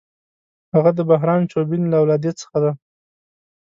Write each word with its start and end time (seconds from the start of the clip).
هغه 0.73 0.91
د 0.97 0.99
بهرام 1.09 1.41
چوبین 1.51 1.81
له 1.87 1.95
اولادې 2.01 2.31
څخه 2.39 2.57
دی. 2.63 2.71